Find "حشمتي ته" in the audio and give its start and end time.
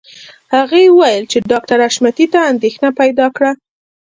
1.85-2.39